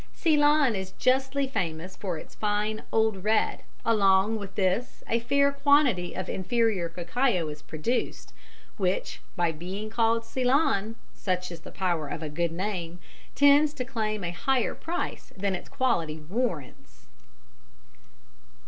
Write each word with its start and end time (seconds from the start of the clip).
Ceylon 0.15 0.75
is 0.75 0.93
justly 0.93 1.45
famous 1.47 1.95
for 1.95 2.17
its 2.17 2.33
fine 2.33 2.81
"old 2.91 3.23
red"; 3.23 3.61
along 3.85 4.39
with 4.39 4.55
this 4.55 5.03
a 5.07 5.19
fair 5.19 5.51
quantity 5.51 6.15
of 6.15 6.27
inferior 6.27 6.89
cacao 6.89 7.49
is 7.49 7.61
produced, 7.61 8.33
which 8.77 9.21
by 9.35 9.51
being 9.51 9.91
called 9.91 10.25
Ceylon 10.25 10.95
(such 11.13 11.51
is 11.51 11.59
the 11.59 11.69
power 11.69 12.07
of 12.07 12.23
a 12.23 12.29
good 12.29 12.51
name), 12.51 12.97
tends 13.35 13.75
to 13.75 13.85
claim 13.85 14.23
a 14.23 14.31
higher 14.31 14.73
price 14.73 15.31
than 15.37 15.53
its 15.53 15.69
quality 15.69 16.17
warrants. 16.19 17.05